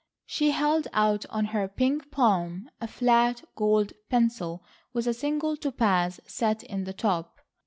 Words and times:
She 0.25 0.49
held 0.49 0.87
out 0.93 1.27
on 1.29 1.45
her 1.53 1.67
pink 1.67 2.09
palm 2.09 2.71
a 2.81 2.87
flat 2.87 3.43
gold 3.55 3.93
pencil 4.09 4.63
with 4.93 5.05
a 5.05 5.13
single 5.13 5.55
topaz 5.55 6.19
set 6.25 6.63
in 6.63 6.85
the 6.85 6.93
top. 6.93 7.39